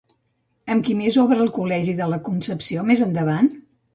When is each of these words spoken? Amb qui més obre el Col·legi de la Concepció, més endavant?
Amb 0.75 0.85
qui 0.87 0.95
més 1.01 1.17
obre 1.25 1.37
el 1.43 1.51
Col·legi 1.59 1.95
de 2.01 2.09
la 2.13 2.19
Concepció, 2.29 2.87
més 2.91 3.07
endavant? 3.09 3.53